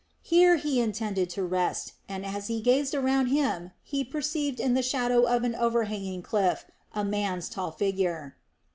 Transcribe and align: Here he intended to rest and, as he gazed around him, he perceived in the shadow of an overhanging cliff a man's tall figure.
Here 0.23 0.55
he 0.55 0.79
intended 0.81 1.29
to 1.29 1.43
rest 1.43 1.93
and, 2.09 2.25
as 2.25 2.47
he 2.47 2.59
gazed 2.59 2.95
around 2.95 3.27
him, 3.27 3.69
he 3.83 4.03
perceived 4.03 4.59
in 4.59 4.73
the 4.73 4.81
shadow 4.81 5.25
of 5.27 5.43
an 5.43 5.53
overhanging 5.53 6.23
cliff 6.23 6.65
a 6.91 7.05
man's 7.05 7.47
tall 7.47 7.69
figure. 7.69 8.35